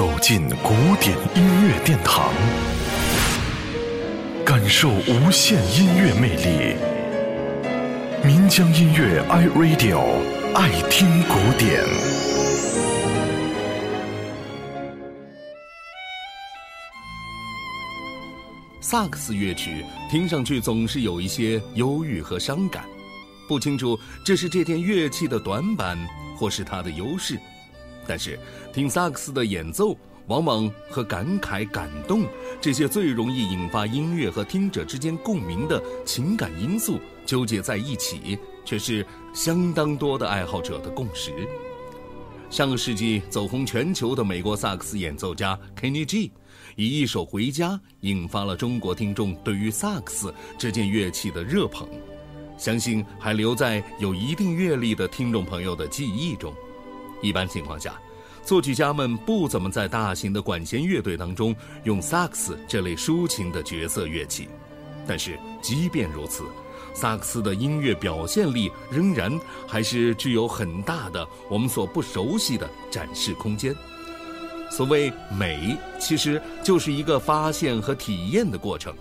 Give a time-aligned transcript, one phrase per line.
[0.00, 2.32] 走进古典音乐殿堂，
[4.46, 6.74] 感受无限音乐魅力。
[8.24, 10.00] 民江音乐 iRadio
[10.54, 11.84] 爱听古典。
[18.80, 22.84] 萨克斯乐曲听上去总是有一些忧郁和伤感，
[23.46, 25.98] 不清楚这是这件乐器的短板，
[26.38, 27.38] 或是它的优势。
[28.10, 28.36] 但是，
[28.72, 29.96] 听萨克斯的演奏，
[30.26, 32.24] 往往和感慨、感动
[32.60, 41.30] 这些最容易引发音乐和听者之间共鸣的情感因素纠结在一起，却是相当多的爱好者的共识。
[42.50, 46.32] 上个世纪走红全球的美国萨克斯演奏家 Kenny G，
[46.74, 47.68] 以一首《回家》
[48.00, 51.88] 引发了中国听众对于萨克斯这件乐器的热捧，
[52.58, 56.52] 相信还留在有一定阅历的听众朋友的记忆中。
[57.22, 57.94] 一般情况下，
[58.42, 64.48] 作曲家们不怎么在大型的管弦乐队当中用萨克斯这类抒情的角色乐器。
[65.06, 66.44] 但是，即便如此，
[66.94, 73.74] 萨克斯的音乐表现力仍然还是具有很大的我们所不熟悉的展示空间。
[74.70, 78.94] 所谓美，其实就是一个发现和体验的过程。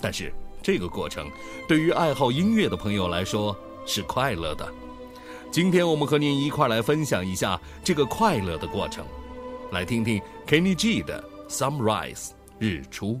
[0.00, 1.30] 但是，这个过程
[1.68, 4.66] 对于爱好音乐的朋友来说是快乐的。
[5.50, 9.04] 今天我们和您一块来分享一下这个快乐的过程，
[9.72, 11.20] 来听听 Kenny G 的
[11.52, 12.28] 《Sunrise》
[12.60, 13.20] 日出。